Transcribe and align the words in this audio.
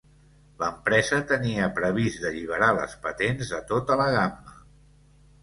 L'empresa 0.61 1.19
tenia 1.31 1.67
previst 1.81 2.23
d'alliberar 2.23 2.71
les 2.79 2.97
patents 3.05 3.53
de 3.53 3.61
tota 3.75 4.01
la 4.03 4.09
gamma. 4.19 4.59